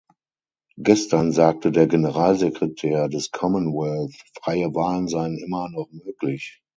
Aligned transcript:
Gestern 0.79 1.31
sagte 1.31 1.71
der 1.71 1.85
Generalsekretär 1.85 3.07
des 3.07 3.29
Commonwealth, 3.29 4.15
freie 4.41 4.73
Wahlen 4.73 5.07
seien 5.07 5.37
immer 5.37 5.69
noch 5.69 5.89
möglich. 5.91 6.63